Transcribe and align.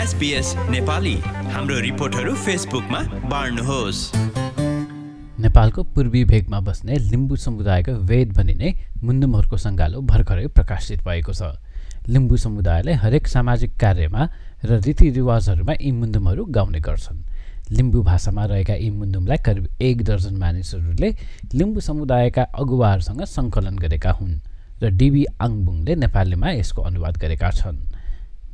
SBS 0.00 0.50
Nepali 0.70 1.14
हाम्रो 1.52 1.78
रिपोर्टहरू 1.80 2.34
फेसबुकमा 2.34 3.00
बाँड्नुहोस्। 3.28 3.98
नेपालको 5.40 5.82
पूर्वी 5.82 6.24
भेगमा 6.24 6.60
बस्ने 6.60 6.98
लिम्बू 6.98 7.36
समुदायको 7.36 7.92
वेद 8.08 8.32
भनिने 8.32 8.68
मुन्दुमहरूको 9.04 9.56
सङ्गालो 9.56 10.00
भर्खरै 10.00 10.46
प्रकाशित 10.56 11.04
भएको 11.04 11.32
छ। 11.32 11.52
लिम्बू 12.08 12.36
समुदायले 12.36 12.92
हरेक 12.92 13.28
सामाजिक 13.28 13.76
कार्यमा 13.76 14.22
र 14.64 14.80
रीतिरिवाजहरूमा 14.80 15.72
यी 15.72 15.92
मुन्दुमहरू 15.92 16.44
गाउने 16.48 16.80
गर्छन्। 16.80 17.20
लिम्बू 17.76 18.02
भाषामा 18.02 18.44
रहेका 18.44 18.74
यी 18.74 18.90
मुन्दुमलाई 18.90 19.38
करिब 19.44 19.68
एक 19.82 20.02
दर्जन 20.02 20.36
मानिसहरूले 20.40 21.14
लिम्बू 21.54 21.80
समुदायका 21.80 22.42
अगुवाहरूसँग 22.56 23.24
सङ्कलन 23.36 23.76
गरेका 23.76 24.10
हुन् 24.16 24.40
र 24.80 24.96
डिबी 24.96 25.24
आङबुङले 25.44 25.94
नेपालीमा 25.94 26.50
यसको 26.56 26.88
अनुवाद 26.88 27.16
गरेका 27.20 27.50
छन्। 27.52 27.89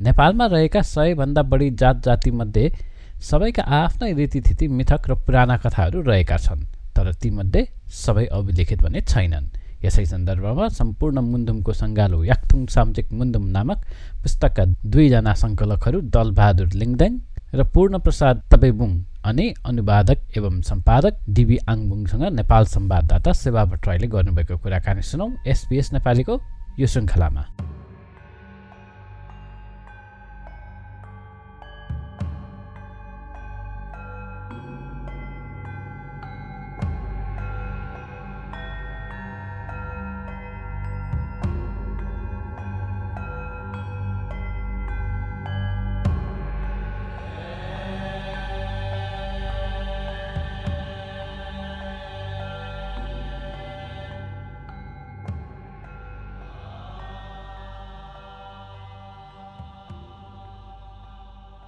नेपालमा 0.01 0.45
रहेका 0.45 0.81
सयभन्दा 0.85 1.41
बढी 1.51 1.69
जात 1.81 2.01
जातिमध्ये 2.05 2.71
सबैका 3.29 3.63
आफ्नै 3.75 4.11
रीतिथिति 4.13 4.67
मिथक 4.67 5.09
र 5.09 5.15
पुराना 5.25 5.57
कथाहरू 5.57 6.01
रहेका 6.01 6.37
छन् 6.37 6.61
तर 6.95 7.13
तीमध्ये 7.21 7.61
सबै 8.03 8.25
अभिलेखित 8.37 8.81
भने 8.81 9.01
छैनन्। 9.03 9.47
यसै 9.85 10.05
सन्दर्भमा 10.05 10.67
सम्पूर्ण 10.77 11.17
मुन्दुमको 11.31 11.73
सङ्गालो 11.73 12.23
याक्थुङ 12.23 12.65
साम्चेक 12.75 13.07
मुन्दुम 13.13 13.45
नामक 13.55 13.79
पुस्तकका 14.21 14.63
दुईजना 14.93 15.33
सङ्कलकहरू 15.43 16.01
दलबहादुर 16.15 16.69
लिङदेङ 16.81 17.13
र 17.53 17.63
पूर्णप्रसाद 17.73 18.41
तपेबुङ 18.51 18.91
अनि 19.29 19.45
अनुवादक 19.65 20.19
एवं 20.37 20.61
सम्पादक 20.69 21.15
डिबी 21.35 21.57
आङबुङसँग 21.73 22.23
नेपाल 22.39 22.65
संवाददाता 22.75 23.33
सेवा 23.43 23.65
भट्टराईले 23.71 24.07
गर्नुभएको 24.13 24.57
कुराकानी 24.63 25.01
सुनौ। 25.09 25.27
एसपिएस 25.53 25.93
नेपालीको 25.93 26.39
यो 26.79 26.87
श्रृङ्खलामा। 26.87 27.43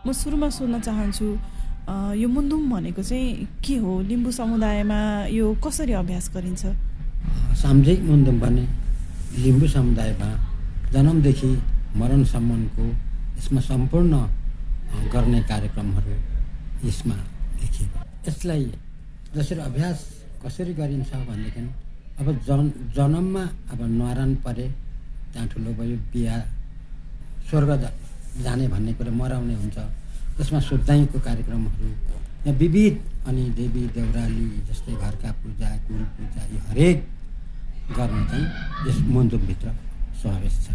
म 0.06 0.12
सुरुमा 0.12 0.50
सोध्न 0.50 0.80
चाहन्छु 0.82 1.26
यो 1.90 2.28
मुन्दुम 2.30 2.70
भनेको 2.70 3.02
चाहिँ 3.02 3.48
के 3.66 3.76
हो? 3.82 3.92
लिम्बू 4.10 4.32
समुदायमा 4.32 5.00
यो 5.34 5.46
कसरी 5.66 5.94
अभ्यास 5.94 6.30
गरिन्छ? 6.36 6.64
सामुदायिक 7.62 8.02
मुन्दुम 8.10 8.40
भने 8.40 8.64
लिम्बू 9.44 9.68
समुदायमा 9.68 10.30
जन्मदेखि 10.94 11.52
मरणसम्मको 11.98 12.86
यसमा 13.38 13.62
सम्पूर्ण 13.62 14.14
गर्ने 15.14 15.40
कार्यक्रमहरू 15.50 16.14
यसमा 16.88 17.16
लेखिएको। 17.62 18.00
यसलाई 18.28 18.66
जसरी 19.36 19.60
अभ्यास 19.60 19.98
कसरी 20.46 20.74
गरिन्छ 20.74 21.12
भनेदेखि 21.30 21.62
अब 22.20 22.28
जन 22.48 22.72
जन्ममा 22.96 23.44
अब 23.72 23.80
न्वारान 23.98 24.36
परे 24.46 24.68
त्यहाँ 25.34 25.48
ठुलो 25.50 25.72
भयो 25.80 25.98
बिहा 26.14 26.38
स्वर्ग 27.50 27.70
जाने 28.44 28.68
भन्ने 28.68 28.94
कुरो 28.94 29.12
मराउने 29.12 29.56
हुन्छ। 29.56 29.78
त्यसमा 30.40 30.60
शुद्धाइको 30.64 31.20
कार्यक्रमहरू 31.20 31.88
यहाँ 32.48 32.56
विविध 32.56 32.96
अनि 33.28 33.44
देवी 33.60 33.82
देउराली 33.92 34.48
जस्तै 34.72 34.94
घरका 34.96 35.32
पूजा 35.44 35.70
कुल 35.86 36.04
पूजा 36.16 36.42
यो 36.56 36.60
हरेक 36.68 36.98
गर्न 37.98 38.20
चाहिँ 38.32 38.46
यस 38.88 38.98
मुन्दुमभित्र 39.16 39.68
समावेश 40.24 40.56
छ। 40.66 40.68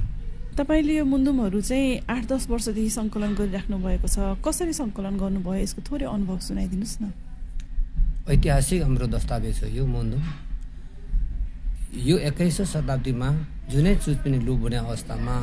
तपाईँले 0.58 0.94
यो 0.96 1.04
मुन्दुमहरू 1.04 1.60
चाहिँ 1.60 2.04
आठ 2.04 2.22
दस 2.28 2.48
वर्षदेखि 2.50 2.90
सङ्कलन 2.90 3.32
गरिराख्नु 3.40 3.76
भएको 3.80 4.08
छ। 4.08 4.36
कसरी 4.44 4.72
सङ्कलन 4.76 5.16
गर्नुभयो? 5.18 5.54
यसको 5.64 5.80
थोरै 5.88 6.06
अनुभव 6.12 6.38
सुनाइदिनुहोस् 6.48 7.00
न। 7.02 7.04
ऐतिहासिक 8.28 8.82
हाम्रो 8.82 9.06
दस्तावेज 9.16 9.56
हो 9.64 9.68
यो 9.78 9.84
मुन्दुम। 9.86 10.22
यो 12.04 12.16
एक्काइसौँ 12.28 12.66
शताब्दीमा 12.66 13.28
जुनै 13.72 13.94
चुज 14.04 14.16
पनि 14.20 14.38
लुप 14.44 14.60
हुने 14.60 14.76
अवस्थामा 14.76 15.36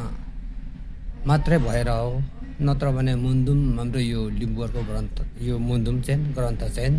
मात्रै 1.28 1.58
भएर 1.58 1.90
हो। 1.90 2.22
नत्र 2.62 2.88
भने 2.92 3.14
मुन्दुम 3.18 3.60
हाम्रो 3.78 4.00
यो 4.02 4.22
लिम्बुहरूको 4.32 4.82
ग्रन्थ 4.84 5.18
यो 5.42 5.58
मुन्दुम 5.60 6.02
चाहिँ 6.02 6.34
ग्रन्थ 6.34 6.64
चाहिँ 6.70 6.94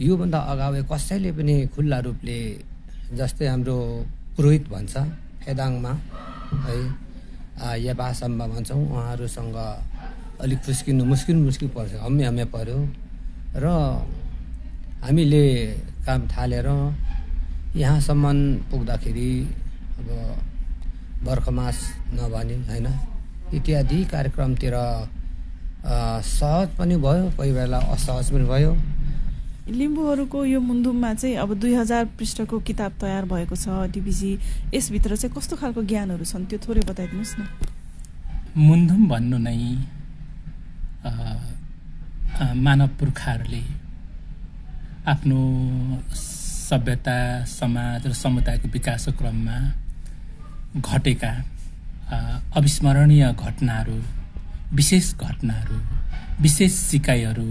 योभन्दा 0.00 0.38
अगावि 0.50 0.82
कसैले 0.86 1.30
पनि 1.32 1.54
खुल्ला 1.74 1.98
रूपले 2.00 2.38
जस्तै 3.12 3.46
हाम्रो 3.46 3.76
पुरोहित 4.36 4.68
भन्छ 4.68 4.94
फेदाङमा 5.40 5.92
है 6.62 6.76
या 7.80 7.94
भाषामा 7.94 8.46
भन्छौँ 8.46 8.78
उहाँहरूसँग 8.84 9.56
अलिक 10.40 10.58
फुस्किनु 10.60 11.04
मुस्किल 11.04 11.36
मुस्किल 11.38 11.68
पर्छ 11.70 11.92
हम्मे 11.96 12.24
हम्मे 12.24 12.44
पऱ्यो 12.50 12.78
र 13.56 13.66
हामीले 15.02 15.44
काम 16.06 16.20
थालेर 16.28 16.68
यहाँसम्म 17.76 18.32
पुग्दाखेरि 18.70 19.30
अब 19.98 20.08
बर्खमास 21.24 21.78
नभने 22.12 22.56
होइन 22.64 22.86
इत्यादि 23.52 24.04
कार्यक्रमतिर 24.12 24.74
सहज 26.24 26.68
पनि 26.78 26.96
भयो 26.96 27.30
कोही 27.36 27.52
बेला 27.52 27.78
असहज 27.92 28.30
पनि 28.32 28.44
भयो। 28.48 28.72
लिम्बूहरूको 29.68 30.44
यो 30.44 30.60
मुन्दुममा 30.60 31.12
चाहिँ 31.14 31.36
अब 31.36 31.54
दुई 31.60 31.74
हजार 31.74 32.04
पृष्ठको 32.18 32.58
किताब 32.68 32.92
तयार 33.00 33.24
भएको 33.24 33.56
छ। 33.56 33.68
डिबिजी 33.92 34.32
यसभित्र 34.74 35.16
चाहिँ 35.16 35.34
कस्तो 35.36 35.56
खालको 35.56 35.82
ज्ञानहरू 35.82 36.24
छन्? 36.24 36.44
त्यो 36.48 36.58
थोरै 36.64 36.82
बताइदिनुहोस् 36.88 37.34
न। 37.38 37.42
मुन्दुम 38.56 39.08
भन्नु 39.08 39.38
नै 39.38 39.56
मानव 42.56 42.88
पुर्खाहरूले 43.00 43.62
आफ्नो 45.06 45.38
सभ्यता 46.16 47.16
समाज 47.44 48.06
र 48.06 48.12
समुदायको 48.12 48.68
विकासको 48.68 49.12
क्रममा 49.18 49.56
घटेका 50.80 51.32
अविस्मरणीय 52.10 53.24
घटनाहरू 53.32 53.98
विशेष 54.72 55.14
घटनाहरू 55.14 55.78
विशेष 56.40 56.72
सिकाइहरू 56.72 57.48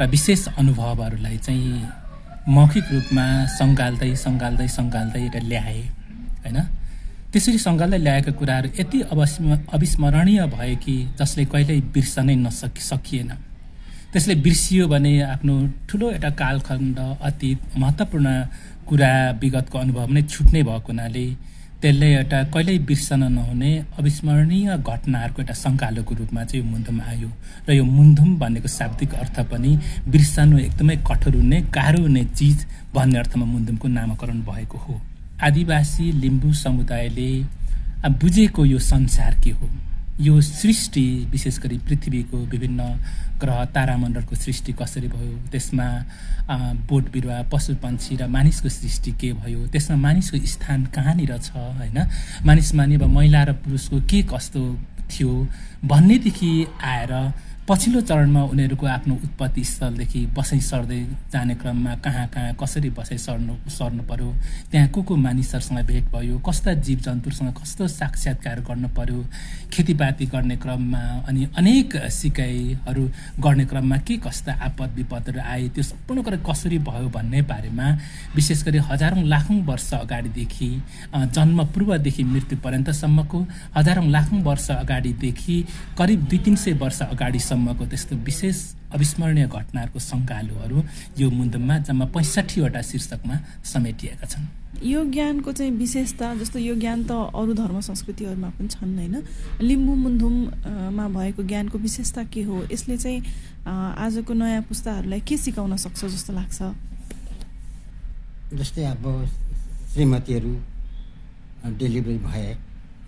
र 0.00 0.06
विशेष 0.06 0.46
अनुभवहरूलाई 0.58 1.38
चाहिँ 1.38 1.88
मौखिक 2.48 2.84
रूपमा 2.92 3.24
सङ्घाल्दै 3.58 4.14
सङ्घाल्दै 4.16 4.68
सङ्घाल्दै 4.68 5.24
र 5.34 5.42
ल्याए 5.42 5.80
होइन? 6.44 6.58
त्यसरी 7.32 7.58
सङ्घाल्दै 7.58 7.98
ल्याएका 7.98 8.32
कुराहरू 8.32 8.68
यति 8.78 9.00
अवस्म 9.12 9.58
अविस्मरणीय 9.72 10.40
भयो 10.54 10.76
कि 10.76 10.94
जसले 11.18 11.44
कहिल्यै 11.52 11.80
बिर्सनै 11.94 12.34
नसकि 12.46 12.82
सकिएन। 12.82 13.30
त्यसले 14.12 14.34
बिर्सियो 14.46 14.88
भने 14.88 15.12
आफ्नो 15.34 15.54
ठुलो 15.88 16.10
एउटा 16.10 16.30
कालखण्ड 16.42 16.98
अतीत 17.20 17.58
महत्त्वपूर्ण 17.78 18.28
कुरा 18.88 19.12
विगतको 19.40 19.78
अनुभव 19.78 20.08
नै 20.10 20.22
छुट्ने 20.22 20.62
भएको 20.62 20.92
हुनाले 20.92 21.26
त्यसले 21.82 22.08
एउटा 22.14 22.38
कहिल्यै 22.52 22.78
बिर्सन 22.88 23.22
नहुने 23.32 23.70
अविस्मरणीय 23.98 24.68
घटनाहरूको 24.76 25.42
एउटा 25.42 25.54
सङ्कालोको 25.64 26.14
रूपमा 26.14 26.42
चाहिँ 26.44 26.60
यो 26.60 26.70
मुन्धुम 26.70 27.00
आयो। 27.00 27.30
र 27.68 27.72
यो 27.72 27.84
मुन्धुम 27.96 28.36
भनेको 28.38 28.68
शाब्दिक 28.68 29.14
अर्थ 29.16 29.40
पनि 29.48 29.70
बिर्सनु 30.12 30.58
एकदमै 30.58 30.96
कठोर 31.08 31.34
हुने 31.40 31.60
गाह्रो 31.72 32.02
हुने 32.04 32.24
चिज 32.36 32.66
भन्ने 32.94 33.18
अर्थमा 33.18 33.46
मुन्धुमको 33.54 33.88
नामाकरण 33.96 34.38
भएको 34.44 34.78
हो। 34.78 35.00
आदिवासी 35.40 36.12
लिम्बू 36.20 36.52
समुदायले 36.52 37.30
बुझेको 38.20 38.64
यो 38.64 38.78
संसार 38.78 39.40
के 39.40 39.50
हो? 39.50 39.68
यो 40.20 40.40
सृष्टि 40.40 41.28
विशेष 41.30 41.58
गरी 41.58 41.78
पृथ्वीको 41.78 42.36
विभिन्न 42.36 42.82
ग्रह 43.40 43.64
तारामण्डलको 43.64 44.36
सृष्टि 44.36 44.72
कसरी 44.72 45.08
भयो 45.08 45.38
त्यसमा 45.50 45.86
बोट 46.88 47.10
बिरुवा 47.12 47.42
पशु 47.52 47.74
पन्छी 47.74 48.16
र 48.16 48.26
मानिसको 48.26 48.68
सृष्टि 48.68 49.12
के 49.12 49.32
भयो 49.32 49.66
त्यसमा 49.66 49.96
मानिसको 49.96 50.38
स्थान 50.46 50.84
कहाँनिर 50.94 51.36
छ 51.38 51.50
होइन? 51.56 51.98
मानिस 52.46 52.74
मानि 52.74 52.94
अब 52.94 53.04
महिला 53.04 53.42
र 53.44 53.52
पुरुषको 53.52 54.00
के 54.00 54.22
कस्तो 54.22 54.62
थियो 55.10 55.32
भन्नेदेखि 55.84 56.52
आएर 56.84 57.12
पछिल्लो 57.70 58.00
चरणमा 58.02 58.42
उनीहरूको 58.50 58.86
आफ्नो 58.98 59.14
उत्पत्ति 59.14 59.62
स्थलदेखि 59.64 60.20
बसाइ 60.34 60.60
सर्दै 60.60 60.98
जाने 61.30 61.54
क्रममा 61.54 61.94
कहाँ 62.04 62.26
कहाँ 62.34 62.54
कसरी 62.58 62.88
बसाइ 62.98 63.18
सर्नु 63.18 63.54
सर्नु 63.70 64.02
पर्यो? 64.10 64.30
त्यहाँ 64.70 64.88
को 64.90 65.02
को 65.06 65.16
मानिसहरूसँग 65.16 65.78
भेट 65.86 66.04
भयो? 66.10 66.38
कस्ता 66.42 66.72
जीव 66.82 66.98
जन्तुहरूसँग 67.06 67.52
कस्तो 67.54 67.86
साक्षात्कार 67.88 68.60
गर्नु 68.66 68.88
पर्यो? 68.98 69.22
खेतीपाती 69.70 70.26
गर्ने 70.34 70.56
क्रममा 70.58 71.02
अनि 71.30 71.46
अनेक 71.58 71.94
सिकाइहरू 72.10 73.04
गर्ने 73.38 73.64
क्रममा 73.70 73.96
के 74.02 74.16
कस्ता 74.26 74.52
आपद 74.66 74.90
विपदहरू 74.98 75.40
आए? 75.40 75.68
त्यो 75.70 75.82
सम्पूर्ण 75.94 76.22
कुरा 76.26 76.38
कसरी 76.50 76.78
भयो 76.90 77.08
भन्ने 77.14 77.42
बारेमा 77.46 77.86
विशेष 78.34 78.64
गरी 78.66 78.78
हजारौँ 78.90 79.22
लाखौँ 79.30 79.60
वर्ष 79.70 79.92
अगाडिदेखि 80.02 80.70
जन्म 81.38 81.64
पूर्वदेखि 81.70 82.24
मृत्यु 82.34 82.58
पर्यन्तसम्मको 82.66 83.46
हजारौँ 83.78 84.06
लाखौँ 84.10 84.42
वर्ष 84.50 84.70
अगाडिदेखि 84.82 85.62
करिब 85.98 86.26
दुई 86.26 86.38
तिन 86.44 86.56
सय 86.66 86.72
वर्ष 86.82 87.02
अगाडिसम्म 87.14 87.58
सम्मको 87.60 87.84
त्यस्तो 87.92 88.16
विशेष 88.24 88.56
अविस्मरणीय 88.96 89.46
घटनाहरूको 89.46 90.00
सङ्गालोहरू 90.00 90.78
यो 91.20 91.28
मुन्दुममा 91.30 91.76
जम्मा 91.84 92.06
पैँसठीवटा 92.16 92.80
शीर्षकमा 92.80 93.36
समेटिएका 93.68 94.26
छन्। 94.32 94.44
यो 94.80 95.04
ज्ञानको 95.04 95.52
चाहिँ 95.52 95.72
विशेषता 95.76 96.26
जस्तो 96.40 96.58
यो 96.58 96.74
ज्ञान 96.80 97.04
त 97.04 97.12
अरू 97.36 97.52
धर्म 97.52 97.80
संस्कृतिहरूमा 97.84 98.48
पनि 98.56 98.68
छन् 98.72 98.96
होइन। 98.96 99.16
लिम्बू 99.60 99.94
मुन्धुममा 99.94 101.06
भएको 101.12 101.42
ज्ञानको 101.44 101.76
विशेषता 101.78 102.24
के 102.32 102.42
हो? 102.48 102.64
यसले 102.72 102.96
चाहिँ 102.96 103.20
आजको 103.68 104.32
नयाँ 104.32 104.62
पुस्ताहरूलाई 104.64 105.20
के 105.20 105.36
सिकाउन 105.36 105.76
सक्छ 105.76 106.00
जस्तो 106.16 106.32
लाग्छ? 106.32 106.58
जस्तै 108.56 108.84
अब 108.96 109.04
श्रीमतीहरू 109.92 110.52
डेलिभरी 111.76 112.18
भए 112.24 112.48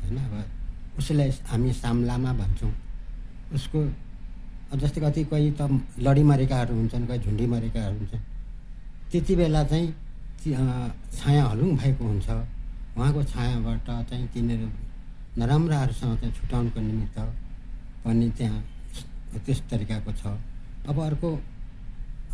होइन 0.05 0.17
अब 0.21 0.99
उसलाई 1.01 1.31
हामी 1.49 1.73
सामलामा 1.73 2.33
भन्छौँ। 2.37 2.73
उसको 3.57 3.79
जस्तै 4.81 5.01
कति 5.01 5.23
कोही 5.31 5.51
त 5.59 5.69
लडी 6.07 6.23
मरेकाहरू 6.23 6.75
हुन्छन् 6.75 7.07
कोही 7.07 7.19
झुन्डी 7.25 7.47
मरेकाहरू 7.47 7.97
हुन्छन् 7.99 8.23
त्यति 9.11 9.35
बेला 9.37 9.63
चाहिँ 9.71 9.89
छाया 11.17 11.45
हलुङ 11.45 11.77
भएको 11.77 12.05
हुन्छ। 12.05 12.29
उहाँको 12.97 13.23
छायाबाट 13.33 13.89
चाहिँ 14.11 14.27
तिनीहरू 14.35 14.69
नराम्राहरूसँग 15.39 16.17
चाहिँ 16.21 16.35
छुट्याउनुको 16.37 16.81
निमित्त 16.81 17.19
पनि 18.05 18.29
त्यहाँ 18.37 18.61
त्यस 19.45 19.61
तरिकाको 19.71 20.13
छ। 20.13 20.23
अब 20.89 20.97
अर्को 21.01 21.29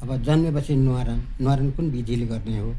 अब 0.02 0.10
जन्मेपछि 0.26 0.74
नुहारन 0.76 1.20
नुहारन 1.40 1.70
कुन 1.76 1.90
विधिले 1.90 2.26
गर्ने 2.26 2.58
हो? 2.58 2.74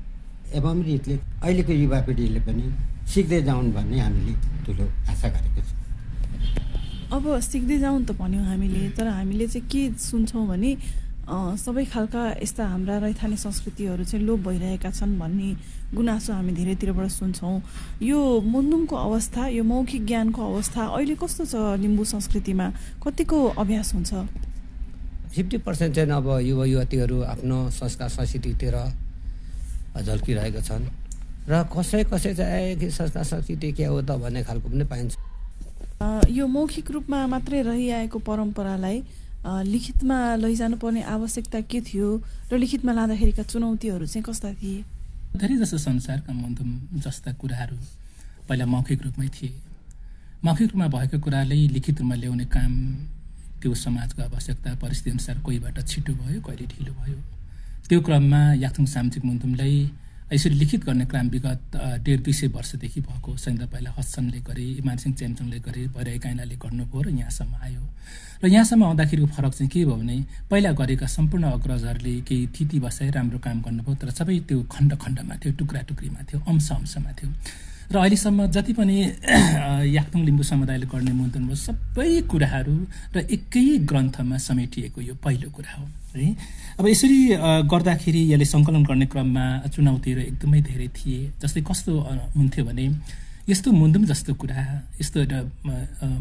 एवं 0.56 0.84
रितले 0.84 1.16
अहिलेको 1.44 1.74
युवा 1.74 2.00
पिँढीले 2.08 2.40
पनि 2.48 2.66
सिक्दै 3.14 3.42
जाउन् 3.44 3.72
भन्ने 3.74 4.00
हामीले 4.00 4.34
ठुलो 4.66 4.86
आशा 5.12 5.28
गरेको 5.30 5.62
छ। 5.62 5.72
अब 7.10 7.26
सिक्दै 7.42 7.78
जाउँ 7.82 8.06
त 8.06 8.12
भन्यौँ 8.22 8.46
हामीले 8.46 8.94
तर 8.94 9.08
हामीले 9.10 9.48
चाहिँ 9.50 9.66
के 9.66 9.82
सुन्छौँ 9.98 10.46
भने 10.46 10.72
सबै 11.58 11.86
खालका 11.90 12.22
यस्ता 12.38 12.64
हाम्रा 12.70 12.98
रैथाने 13.02 13.38
संस्कृतिहरू 13.38 14.04
चाहिँ 14.06 14.26
लोप 14.26 14.40
भइरहेका 14.46 14.90
छन् 14.94 15.18
भन्ने 15.18 15.50
गुनासो 15.90 16.34
हामी 16.34 16.52
धेरैतिरबाट 16.54 17.10
सुन्छौँ। 17.10 17.62
यो 18.06 18.20
मुन्दुमको 18.46 18.96
अवस्था 18.96 19.48
यो 19.58 19.64
मौखिक 19.64 20.06
ज्ञानको 20.06 20.42
अवस्था 20.54 20.82
अहिले 20.86 21.16
कस्तो 21.18 21.46
छ 21.50 21.56
लिम्बू 21.82 22.04
संस्कृतिमा? 22.14 22.68
कतिको 23.02 23.38
अभ्यास 23.58 23.94
हुन्छ? 23.94 24.14
फिफ्टी 25.34 25.58
पर्सेन्ट 25.66 25.96
चाहिँ 25.96 26.14
अब 26.14 26.30
युवा 26.46 26.66
युवतीहरू 26.66 27.18
आफ्नो 27.26 27.58
संस्कार 27.74 28.10
संस्कृतितिर 28.10 28.76
झल्किरहेका 29.98 30.62
छन्। 30.62 30.86
र 31.50 31.54
कसै 31.74 32.04
कसै 32.06 32.34
चाहिँ 32.38 32.90
संस्कार 32.90 33.24
संस्कृति 33.34 33.72
के 33.74 33.86
हो 33.86 34.02
त? 34.02 34.12
भन्ने 34.22 34.44
खालको 34.46 34.70
पनि 34.70 34.86
पाइन्छ। 34.86 35.14
यो 36.02 36.46
मौखिक 36.48 36.92
रूपमा 36.92 37.26
मात्रै 37.28 37.62
रहिआएको 37.62 38.20
परम्परालाई 38.24 38.98
लिखितमा 39.68 40.18
लैजानु 40.36 40.78
पर्ने 40.80 41.02
आवश्यकता 41.04 41.60
के 41.68 41.80
थियो 41.84 42.08
र 42.52 42.58
लिखितमा 42.58 42.92
लाँदाखेरिका 42.94 43.44
चुनौतीहरू 43.44 44.06
चाहिँ 44.08 44.24
कस्ता 44.24 44.54
थिए? 44.56 44.84
धेरै 45.36 45.56
जसो 45.60 45.78
संसारका 45.78 46.34
मन्धुम 46.34 46.70
जस्ता 47.04 47.32
कुराहरू 47.36 47.78
पहिला 48.48 48.66
मौखिक 48.66 49.00
रूपमै 49.04 49.28
थिए। 49.28 49.52
मौखिक 50.46 50.68
रूपमा 50.72 50.88
भएको 50.88 51.20
कुरालाई 51.20 51.68
लिखित 51.76 52.00
रूपमा 52.00 52.16
ल्याउने 52.16 52.46
काम 52.48 52.74
त्यो 53.60 53.74
समाजको 53.76 54.22
आवश्यकता 54.24 54.76
परिस्थिति 54.80 55.10
अनुसार 55.12 55.38
कोहीबाट 55.44 55.78
छिटो 55.84 56.14
भयो 56.16 56.40
कहिले 56.48 56.66
ढिलो 56.72 56.94
भयो। 56.96 57.20
त्यो 57.90 58.00
क्रममा 58.08 58.42
याथुङ 58.64 58.86
सामाजिक 58.88 59.24
मुन्धुमलाई 59.26 59.78
यसरी 60.34 60.56
लिखित 60.56 60.86
गर्ने 60.86 61.06
क्रम 61.06 61.28
विगत 61.30 61.76
डेढ 62.06 62.20
दुई 62.22 62.34
सय 62.34 62.48
वर्षदेखि 62.54 63.02
भएको 63.02 63.38
सैन्द 63.38 63.62
पहिला 63.74 63.92
हसनले 63.98 64.40
गरे 64.46 64.66
इमानसिंह 64.78 65.16
चेम्चङले 65.16 65.60
गरे 65.60 65.88
भैरय 65.90 66.18
काइनाले 66.22 66.56
गर्नुभयो 66.56 67.02
र 67.02 67.10
यहाँसम्म 67.10 67.56
आयो। 67.66 67.84
र 68.44 68.48
यहाँसम्म 68.48 68.84
आउँदाखेरिको 68.86 69.28
फरक 69.28 69.54
चाहिँ 69.54 69.70
के 69.74 69.86
भयो 69.86 69.96
भने 69.96 70.18
पहिला 70.50 70.72
गरेका 70.78 71.08
सम्पूर्ण 71.08 71.46
अग्रजहरूले 71.50 72.14
केही 72.30 72.48
थिति 72.54 72.80
बसाइ 72.80 73.10
राम्रो 73.10 73.40
काम 73.42 73.62
गर्नुभयो 73.66 73.96
तर 73.96 74.10
सबै 74.14 74.40
त्यो 74.46 74.62
खण्ड 74.70 74.92
खण्डमा 75.02 75.36
थियो 75.42 75.54
टुक्रा 75.60 75.82
टुक्रीमा 75.90 76.22
थियो 76.30 76.40
अंश 76.46 76.72
अंशमा 76.72 77.12
थियो। 77.18 77.30
र 77.92 77.98
अहिलेसम्म 77.98 78.46
जति 78.54 78.74
पनि 78.78 78.96
याक्थुङ 79.98 80.22
लिम्बू 80.26 80.44
समुदायले 80.44 80.86
गर्ने 80.86 81.12
मुन्तन 81.12 81.46
भयो 81.46 81.56
सबै 81.58 82.22
कुराहरू 82.30 82.76
र 83.16 83.18
एकै 83.36 83.66
ग्रन्थमा 83.90 84.38
समेटिएको 84.38 85.02
यो 85.02 85.14
पहिलो 85.24 85.50
कुरा 85.50 85.74
हो 85.74 85.86
है। 86.16 86.30
अब 86.80 86.86
यसरी 86.88 87.20
गर्दाखेरि 87.66 88.22
यसले 88.34 88.46
सङ्कलन 88.46 88.84
गर्ने 88.86 89.06
क्रममा 89.10 89.46
चुनौतीहरू 89.74 90.22
एकदमै 90.22 90.62
धेरै 90.70 90.88
थिए 90.98 91.20
जस्तै 91.42 91.62
कस्तो 91.66 91.92
हुन्थ्यो 92.38 92.66
भने 92.70 92.86
यस्तो 93.50 93.72
मुन्दुम 93.72 94.04
जस्तो 94.06 94.34
कुरा 94.38 94.62
यस्तो 95.02 95.20
एउटा 95.20 95.40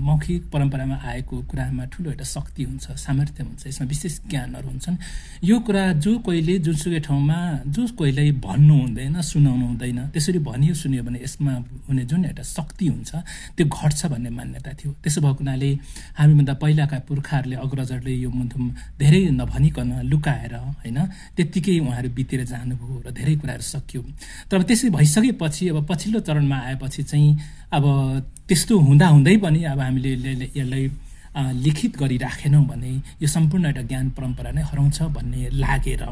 मौखिक 0.01 0.43
परम्परामा 0.49 0.97
आएको 0.97 1.37
कुरामा 1.45 1.85
ठुलो 1.93 2.11
एउटा 2.11 2.25
शक्ति 2.25 2.63
हुन्छ 2.65 2.97
सामर्थ्य 3.05 3.43
हुन्छ 3.45 3.67
यसमा 3.69 3.87
विशेष 3.87 4.15
ज्ञानहरू 4.33 4.69
हुन्छन्। 4.69 4.97
यो 5.45 5.57
कुरा 5.61 5.83
जो 6.01 6.13
कोहीले 6.25 6.55
जुनसुकै 6.65 7.01
ठाउँमा 7.05 7.39
जो 7.69 7.83
कोहीलाई 8.01 8.31
भन्नु 8.41 8.75
हुँदैन 8.81 9.21
सुनाउनु 9.21 9.67
हुँदैन 9.67 9.99
त्यसरी 10.09 10.39
भनियो 10.41 10.75
सुन्यो 10.75 11.03
भने 11.05 11.19
यसमा 11.25 11.53
हुने 11.89 12.05
जुन 12.09 12.25
एउटा 12.33 12.45
शक्ति 12.49 12.87
हुन्छ 12.89 13.11
त्यो 13.57 13.67
घट्छ 13.69 14.01
भन्ने 14.09 14.31
मान्यता 14.33 14.73
थियो। 14.81 14.91
त्यसो 15.05 15.21
भएको 15.21 15.41
हुनाले 15.45 15.71
हामीभन्दा 16.17 16.55
पहिलाका 16.65 16.99
पुर्खाहरूले 17.09 17.57
अग्रजहरूले 17.61 18.15
यो 18.25 18.31
मुन्दुम 18.33 18.65
धेरै 18.97 19.21
नभनिकन 19.37 19.91
लुकाएर 20.09 20.55
होइन 20.81 20.99
त्यत्तिकै 21.37 21.77
उहाँहरू 21.85 22.09
बितेर 22.17 22.41
जानुभयो 22.49 22.97
र 23.05 23.13
धेरै 23.13 23.37
कुराहरू 23.37 23.65
सकियो। 23.69 24.01
तर 24.49 24.63
त्यसै 24.65 24.89
भइसकेपछि 24.97 25.69
अब 25.69 25.85
पछिल्लो 25.91 26.21
चरणमा 26.25 26.59
आएपछि 26.73 27.03
चाहिँ 27.05 27.17
चाहिँ 27.19 27.39
अब 27.73 27.85
त्यस्तो 28.49 28.79
हुँदाहुँदै 28.79 29.37
पनि 29.37 29.63
अब 29.65 29.81
हामीले 29.81 30.13
यसलाई 30.55 30.85
लिखित 31.65 31.97
गरिराखेनौँ 31.99 32.65
भने 32.67 32.93
यो 33.23 33.29
सम्पूर्ण 33.29 33.67
एउटा 33.67 33.83
ज्ञान 33.83 34.09
परम्परा 34.11 34.51
नै 34.51 34.63
हराउँछ 34.63 35.03
भन्ने 35.17 35.49
लागेर 35.53 36.03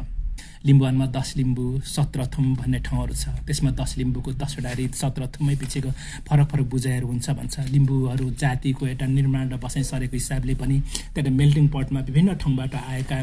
लिम्बुवानमा 0.65 1.05
दस 1.07 1.33
लिम्बू 1.37 1.65
सत्रथुम 1.85 2.45
भन्ने 2.55 2.79
ठाउँहरू 2.79 3.13
छ। 3.13 3.25
त्यसमा 3.47 3.71
दस 3.71 3.97
लिम्बूको 3.97 4.31
दसवटा 4.33 4.71
रित 4.77 4.93
सत्रथुमै 4.95 5.55
पछिको 5.55 5.89
फरक 6.27 6.47
फरक 6.51 6.65
बुझाइहरू 6.69 7.07
हुन्छ 7.07 7.29
भन्छ। 7.29 7.55
लिम्बूहरू 7.73 8.29
जातिको 8.37 8.87
एउटा 8.87 9.05
निर्माण 9.07 9.49
र 9.49 9.57
बसाइ 9.57 9.83
सरेको 9.83 10.15
हिसाबले 10.17 10.55
पनि 10.61 10.77
त्यहाँ 11.15 11.31
मेल्टिङ 11.31 11.67
पटमा 11.73 11.99
विभिन्न 11.99 12.35
ठाउँबाट 12.35 12.75
आएका 12.75 13.17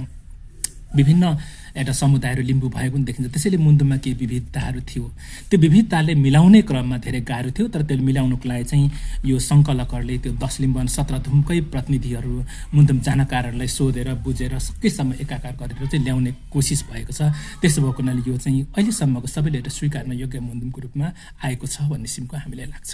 विभिन्न 0.95 1.25
एउटा 1.75 1.93
समुदायहरू 1.93 2.43
लिम्बू 2.43 2.69
भएको 2.71 2.95
पनि 2.95 3.05
देखिन्छ। 3.05 3.31
त्यसैले 3.35 3.59
मुन्दुममा 3.59 3.97
केही 3.99 4.15
विविधताहरू 4.15 4.81
थियो। 4.87 5.05
त्यो 5.51 5.59
विविधताले 5.59 6.15
मिलाउने 6.15 6.61
क्रममा 6.63 6.97
धेरै 7.03 7.21
गाह्रो 7.27 7.51
थियो 7.51 7.67
तर 7.69 7.83
त्यसले 7.83 8.05
मिलाउनुको 8.07 8.47
लागि 8.49 8.65
चाहिँ 8.71 8.91
यो 9.27 9.39
सङ्कलकहरूले 9.43 10.19
त्यो 10.23 10.33
दस 10.39 10.55
लिम्बु 10.63 10.87
सत्र 10.87 11.19
धुमकै 11.27 11.61
प्रतिनिधिहरू 11.75 12.35
मुन्दुम 12.75 12.99
जानकारहरूलाई 13.07 13.69
सोधेर 13.69 14.09
बुझेर 14.23 14.55
सकेसम्म 14.59 15.13
एकाकार 15.27 15.55
गरेर 15.59 15.87
चाहिँ 15.91 16.05
ल्याउने 16.07 16.31
कोसिस 16.55 16.81
भएको 16.87 17.13
छ। 17.13 17.35
त्यसो 17.59 17.83
भएको 17.83 17.99
हुनाले 18.03 18.23
यो 18.23 18.37
चाहिँ 18.39 18.63
अहिलेसम्मको 18.71 19.27
सबैले 19.27 19.59
एउटा 19.59 19.71
स्वीकार्न 19.75 20.13
योग्य 20.15 20.41
मुन्दुमको 20.47 20.79
रूपमा 20.87 21.07
आएको 21.43 21.67
छ 21.67 21.91
भन्ने 21.91 22.07
सिमको 22.07 22.37
हामीलाई 22.39 22.71
लाग्छ। 22.71 22.93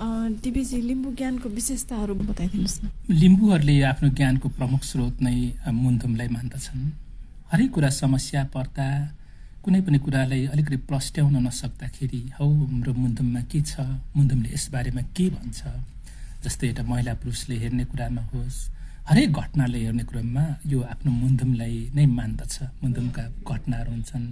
लिम्बू 0.00 1.08
ज्ञानको 1.16 1.48
विशेषताहरू 1.48 2.14
बताइदिनुहोस् 2.14 2.80
न। 2.84 2.88
लिम्बूहरूले 3.08 3.74
आफ्नो 3.92 4.08
ज्ञानको 4.12 4.48
प्रमुख 4.60 4.82
स्रोत 4.84 5.20
नै 5.24 5.36
मुन्दुमलाई 5.72 6.28
मान्दछन्। 6.36 7.08
हरेक 7.52 7.70
कुरा 7.74 7.88
समस्या 7.90 8.42
पर्दा 8.54 8.86
कुनै 9.62 9.80
पनि 9.82 9.98
कुरालाई 10.06 10.42
अलिकति 10.54 10.76
प्रस्ट्याउन 10.86 11.36
नसक्दाखेरि 11.46 12.20
हौ 12.38 12.46
हाम्रो 12.46 12.92
मुन्दुममा 12.94 13.40
के 13.50 13.60
छ? 13.66 13.74
मुन्दुमले 14.16 14.48
यसबारेमा 14.54 15.02
के 15.16 15.26
भन्छ? 15.34 15.60
जस्तै 16.46 16.66
एउटा 16.70 16.82
महिला 16.90 17.12
पुरुषले 17.18 17.56
हेर्ने 17.62 17.84
कुरामा 17.90 18.22
होस् 18.30 18.58
हरेक 19.10 19.30
घटनाले 19.42 19.78
हेर्ने 19.84 20.04
क्रममा 20.10 20.44
यो 20.72 20.78
आफ्नो 20.94 21.10
मुन्दुमलाई 21.22 21.74
नै 21.96 22.06
मान्दछ। 22.18 22.54
मुन्दुमका 22.82 23.24
घटनाहरू 23.42 23.90
हुन्छन् 23.96 24.28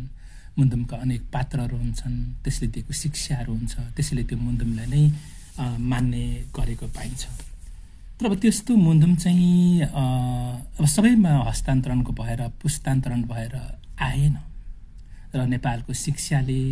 मुन्दुमका 0.58 0.96
अनेक 1.04 1.22
पात्रहरू 1.34 1.76
हुन्छन् 1.82 2.16
त्यसले 2.44 2.66
दिएको 2.74 2.92
शिक्षाहरू 3.02 3.52
हुन्छ 3.58 3.74
त्यसैले 3.98 4.22
त्यो 4.30 4.38
मुन्दुमलाई 4.46 4.86
नै 4.94 5.02
मान्ने 5.90 6.24
गरेको 6.54 6.86
पाइन्छ। 6.96 7.22
तर 8.18 8.26
अब 8.26 8.34
त्यस्तो 8.42 8.76
मुन्दुम 8.76 9.14
चाहिँ 9.14 9.82
अब 9.94 10.84
सबैमा 10.86 11.30
हस्तान्तरणको 11.48 12.12
भएर 12.12 12.40
पुस्तान्तरण 12.62 13.22
भएर 13.30 13.54
आएन। 14.02 14.36
र 15.34 15.46
नेपालको 15.46 15.92
शिक्षाले 15.94 16.62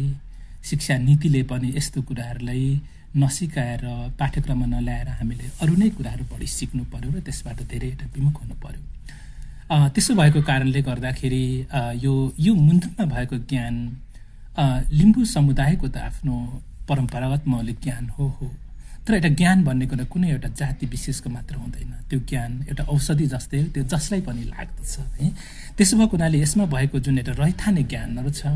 शिक्षा 0.66 0.96
नीतिले 0.98 1.42
पनि 1.46 1.72
यस्तो 1.76 2.02
कुराहरूलाई 2.02 2.66
नसिकाएर 3.16 3.82
पाठ्यक्रममा 4.18 4.66
नल्याएर 4.66 5.08
हामीले 5.08 5.46
अरू 5.62 5.74
नै 5.76 5.88
कुराहरू 5.94 6.24
बढी 6.32 6.46
सिक्नु 6.50 6.82
पऱ्यो 6.92 7.10
र 7.14 7.20
त्यसबाट 7.22 7.62
धेरै 7.70 7.88
एउटा 7.88 8.06
विमुख 8.14 8.36
हुनु 8.42 8.54
पऱ्यो 8.64 8.82
त्यसो 9.94 10.14
भएको 10.18 10.42
कारणले 10.50 10.80
गर्दाखेरि 10.82 11.46
यो 12.02 12.12
यो 12.38 12.54
मुन्दुममा 12.54 13.04
भएको 13.14 13.36
ज्ञान 13.46 13.74
लिम्बू 14.98 15.24
समुदायको 15.36 15.86
त 15.88 15.96
आफ्नो 16.10 16.34
परम्परागत 16.88 17.42
मौलिक 17.46 17.78
ज्ञान 17.82 18.04
हो 18.18 18.26
हो। 18.36 18.50
तर 19.06 19.14
एउटा 19.14 19.28
ज्ञान 19.38 19.62
भन्ने 19.64 19.86
कुरा 19.86 20.04
कुनै 20.10 20.30
एउटा 20.30 20.48
जाति 20.58 20.86
विशेषको 20.86 21.30
मात्र 21.30 21.54
हुँदैन। 21.56 21.92
त्यो 22.10 22.18
ज्ञान 22.26 22.52
एउटा 22.68 22.84
औषधि 22.90 23.26
जस्तै 23.26 23.62
त्यो 23.75 23.82
जसलाई 23.86 24.20
पनि 24.26 24.42
लाग्दछ 24.50 24.98
है। 24.98 25.30
त्यसो 25.76 25.96
भएको 25.96 26.16
हुनाले 26.16 26.38
यसमा 26.42 26.64
भएको 26.66 26.98
जुन 27.06 27.18
एउटा 27.18 27.32
रैथाने 27.38 27.82
ज्ञानहरू 27.86 28.30
छ 28.30 28.46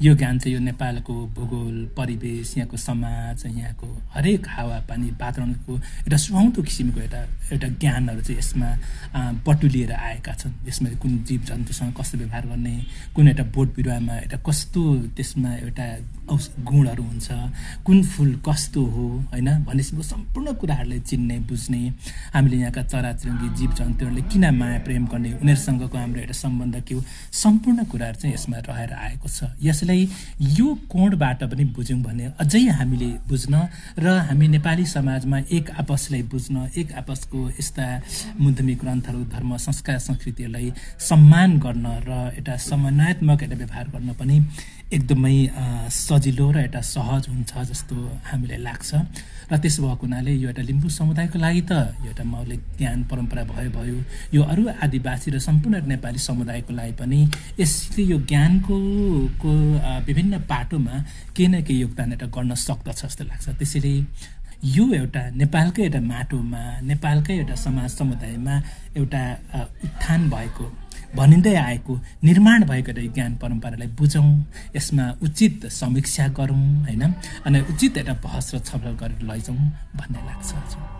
यो 0.00 0.14
ज्ञान 0.14 0.38
चाहिँ 0.38 0.54
यो 0.54 0.60
नेपालको 0.60 1.14
भूगोल 1.36 1.76
परिवेश 1.96 2.56
यहाँको 2.56 2.76
समाज 2.76 3.44
यहाँको 3.46 3.88
हरेक 4.14 4.48
हावापानी 4.48 5.10
वातावरणको 5.20 5.72
एउटा 5.76 6.16
सुहाउँदो 6.16 6.62
किसिमको 6.62 7.00
एउटा 7.00 7.20
एउटा 7.52 7.68
ज्ञानहरू 7.80 8.20
चाहिँ 8.22 8.38
यसमा 8.38 8.68
बटुलिएर 9.44 9.92
आएका 9.92 10.32
छन्। 10.32 10.54
यसमा 10.68 10.88
कुन 11.02 11.12
जीव 11.28 11.40
जन्तुसँग 11.44 11.92
कस्तो 11.98 12.18
व्यवहार 12.18 12.46
गर्ने 12.46 12.74
कुन 13.14 13.28
एउटा 13.28 13.44
बोट 13.52 13.68
बिरुवामा 13.76 14.14
एउटा 14.24 14.38
कस्तो 14.48 14.80
त्यसमा 15.16 15.50
एउटा 15.66 15.86
गुणहरू 16.62 17.02
हुन्छ 17.02 17.28
कुन 17.84 18.02
फुल 18.06 18.30
कस्तो 18.46 18.80
हो 18.94 19.06
होइन 19.32 19.48
भन्ने 19.66 19.82
किसिमको 19.90 20.02
सम्पूर्ण 20.06 20.52
कुराहरूलाई 20.54 21.00
चिन्ने 21.02 21.38
बुझ्ने 21.50 21.82
हामीले 22.34 22.56
यहाँका 22.56 22.82
चराचुरुङ्गी 22.86 23.48
जीव 23.58 23.70
जन्तुहरूले 23.74 24.22
किन 24.30 24.44
माया 24.54 24.78
प्रेम 24.86 25.06
गर्ने 25.10 25.30
उनीहरूसँगको 25.42 25.96
हाम्रो 25.98 26.20
एउटा 26.20 26.36
सम्बन्ध 26.38 26.76
के 26.86 26.94
हो? 26.94 27.02
सम्पूर्ण 27.34 27.84
कुराहरू 27.90 28.18
चाहिँ 28.22 28.34
यसमा 28.34 28.58
रहेर 28.70 28.92
आएको 28.94 29.28
छ। 29.28 29.50
यसलाई 29.58 30.08
यो 30.58 30.66
कोणबाट 30.86 31.42
पनि 31.50 31.64
बुझ्यौँ 31.74 32.00
भने 32.06 32.24
अझै 32.38 32.62
हामीले 32.78 33.10
बुझ्न 33.26 33.54
र 33.98 34.06
हामी 34.30 34.46
नेपाली 34.54 34.86
समाजमा 34.86 35.38
एक 35.50 35.70
आपसलाई 35.82 36.22
बुझ्न 36.30 36.70
एक 36.78 36.92
आपसको 36.94 37.38
यस्ता 37.58 37.86
मुद्दमी 38.38 38.74
ग्रन्थहरू 38.82 39.20
धर्म 39.34 39.56
संस्कार 39.58 39.98
संस्कृतिहरूलाई 39.98 40.72
सम्मान 41.02 41.58
गर्न 41.58 41.86
र 42.06 42.10
एउटा 42.38 42.56
समन्वयात्मक 42.70 43.42
एउटा 43.42 43.56
व्यवहार 43.58 43.86
गर्न 43.90 44.14
पनि 44.14 44.38
एकदमै 44.90 45.36
सजिलो 45.88 46.50
र 46.50 46.56
एउटा 46.66 46.80
सहज 46.82 47.28
हुन्छ 47.30 47.52
जस्तो 47.70 47.96
हामीलाई 48.30 48.58
लाग्छ। 48.58 48.90
र 49.50 49.56
भएको 49.80 50.06
हुनाले 50.06 50.32
यो 50.32 50.48
एउटा 50.48 50.62
लिम्बू 50.62 50.88
समुदायको 50.88 51.38
लागि 51.38 51.62
त 51.70 51.72
यो 52.04 52.10
एउटा 52.10 52.24
मौलिक 52.24 52.60
ज्ञान 52.78 53.02
परम्परा 53.10 53.42
भयो 53.50 53.70
भयो। 53.76 53.96
यो 54.34 54.42
अरू 54.42 54.62
आदिवासी 54.84 55.30
र 55.30 55.38
सम्पूर्ण 55.38 55.86
नेपाली 55.92 56.18
समुदायको 56.18 56.72
लागि 56.74 56.92
पनि 57.00 57.20
यसले 57.60 58.02
यो 58.12 58.18
ज्ञानको 58.30 58.76
को 59.42 59.52
विभिन्न 60.06 60.38
पाटोमा 60.50 60.94
केही 61.36 61.48
न 61.48 61.62
केही 61.62 61.80
योगदान 61.80 62.12
एउटा 62.12 62.26
गर्न 62.36 62.54
सक्दछ 62.66 63.04
जस्तो 63.04 63.24
लाग्छ। 63.24 63.48
त्यसैले 63.58 63.94
यो 64.60 64.84
एउटा 64.92 65.22
नेपालकै 65.40 65.82
एउटा 65.82 66.00
माटोमा 66.04 66.62
नेपालकै 66.84 67.34
एउटा 67.38 67.54
समाज 67.56 67.90
समुदायमा 67.90 68.54
एउटा 68.96 69.22
उत्थान 69.84 70.30
भएको 70.30 70.66
भनिँदै 71.16 71.54
आएको 71.54 71.92
निर्माण 72.24 72.64
भएको 72.64 72.90
एउटा 72.90 73.12
ज्ञान 73.14 73.36
परम्परालाई 73.36 73.88
बुझौँ। 73.98 74.28
यसमा 74.76 75.04
उचित 75.22 75.66
समीक्षा 75.66 76.28
गरौँ 76.28 76.64
होइन? 76.84 77.02
अनि 77.46 77.60
उचित 77.60 77.98
एउटा 77.98 78.14
बहस 78.24 78.54
र 78.54 78.58
छलफल 78.58 78.94
गरेर 79.00 79.22
लैजाउँ 79.22 79.58
भन्ने 79.96 80.20
लाग्छ 80.26 80.99